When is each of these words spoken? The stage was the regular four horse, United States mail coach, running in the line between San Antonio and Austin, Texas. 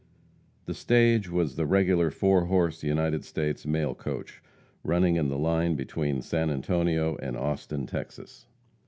The 0.65 0.73
stage 0.73 1.29
was 1.29 1.57
the 1.57 1.67
regular 1.67 2.09
four 2.09 2.45
horse, 2.45 2.81
United 2.83 3.23
States 3.23 3.67
mail 3.67 3.93
coach, 3.93 4.41
running 4.83 5.15
in 5.15 5.27
the 5.29 5.37
line 5.37 5.75
between 5.75 6.23
San 6.23 6.49
Antonio 6.49 7.17
and 7.17 7.37
Austin, 7.37 7.85
Texas. 7.85 8.47